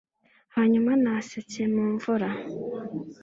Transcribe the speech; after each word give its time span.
hanyuma 0.55 0.91
nasetse 1.03 1.59
mu 1.73 1.83
mvura 1.93 2.29